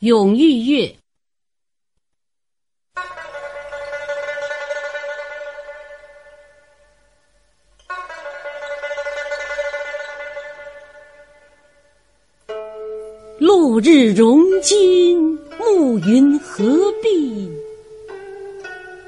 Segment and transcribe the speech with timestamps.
[0.00, 0.94] 永玉乐。
[13.38, 16.64] 落日融金，暮云合
[17.02, 17.50] 璧，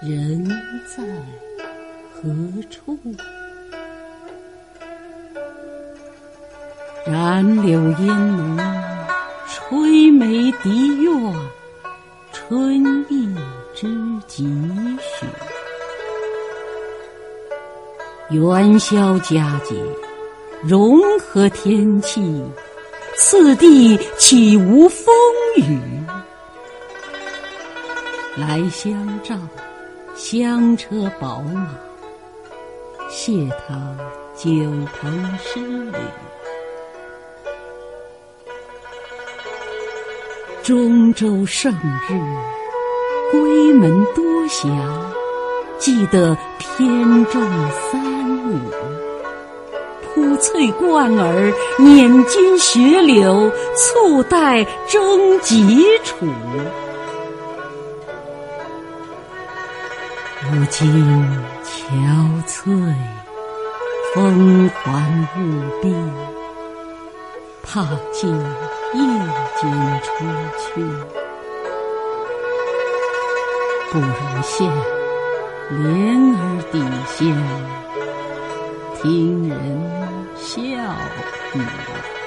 [0.00, 0.48] 人
[0.96, 1.02] 在
[2.10, 2.22] 何
[2.70, 2.98] 处？
[7.06, 8.56] 染柳烟浓，
[9.52, 11.34] 吹梅笛乐，
[12.32, 13.34] 春意
[13.74, 13.88] 知
[14.28, 14.44] 几
[15.00, 15.26] 许？
[18.30, 19.74] 元宵佳节，
[20.62, 22.44] 融合天气。
[23.16, 25.12] 四地岂无风
[25.56, 25.80] 雨？
[28.36, 29.34] 来相照，
[30.14, 31.66] 香车宝马，
[33.10, 33.96] 谢他
[34.36, 34.48] 九
[35.00, 35.58] 朋诗
[35.90, 35.98] 侣。
[40.70, 42.14] 中州胜日，
[43.32, 44.70] 归门多暇，
[45.78, 47.42] 记得偏重
[47.90, 48.00] 三
[48.48, 48.56] 五。
[50.14, 56.24] 铺翠冠耳，捻金雪柳，簇带征吉楚。
[60.52, 60.88] 如今
[61.64, 62.94] 憔悴，
[64.14, 65.40] 风还雾
[65.82, 65.92] 蔽，
[67.72, 68.28] 踏进
[68.94, 69.00] 夜
[69.60, 69.70] 间
[70.02, 70.08] 出
[70.58, 70.82] 去，
[73.92, 74.68] 不如现
[75.78, 76.36] 莲儿
[76.72, 76.74] 底
[77.06, 77.16] 下。
[79.00, 79.54] 听人
[80.36, 80.50] 笑
[81.54, 82.19] 语。